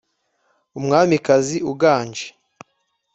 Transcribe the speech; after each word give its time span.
umwamikazi 0.79 1.57
uganje, 1.71 2.27